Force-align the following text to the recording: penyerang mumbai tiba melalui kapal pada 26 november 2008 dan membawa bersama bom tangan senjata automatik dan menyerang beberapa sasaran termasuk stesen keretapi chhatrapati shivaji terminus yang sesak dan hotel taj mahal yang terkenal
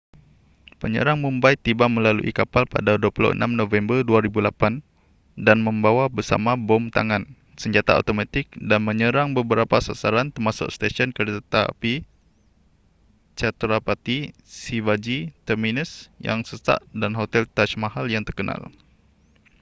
penyerang 0.81 1.19
mumbai 1.23 1.53
tiba 1.65 1.85
melalui 1.95 2.31
kapal 2.39 2.63
pada 2.75 2.93
26 2.97 3.37
november 3.61 3.97
2008 4.09 4.81
dan 5.45 5.57
membawa 5.67 6.05
bersama 6.17 6.51
bom 6.69 6.83
tangan 6.97 7.23
senjata 7.61 7.91
automatik 8.01 8.45
dan 8.69 8.79
menyerang 8.87 9.29
beberapa 9.39 9.77
sasaran 9.87 10.27
termasuk 10.33 10.67
stesen 10.75 11.09
keretapi 11.17 11.93
chhatrapati 13.37 14.17
shivaji 14.63 15.19
terminus 15.47 15.91
yang 16.27 16.39
sesak 16.49 16.79
dan 17.01 17.11
hotel 17.19 17.43
taj 17.55 17.71
mahal 17.83 18.05
yang 18.13 18.23
terkenal 18.27 18.61